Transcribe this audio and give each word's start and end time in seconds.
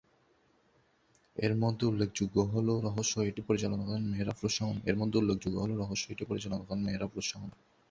এরমধ্যে 1.35 1.83
উল্লেখযোগ্য 1.85 2.37
হলো 2.53 2.73
"রহস্য", 2.81 3.13
এটি 3.21 3.41
পরিচালনা 3.49 3.83
করেন 3.83 4.03
মেহের 4.05 4.29
আফরোজ 4.29 4.53
শাওন। 7.29 7.49